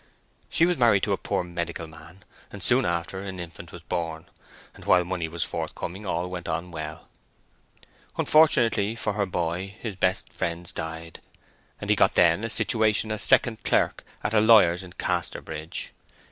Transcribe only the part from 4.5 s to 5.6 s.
and while money was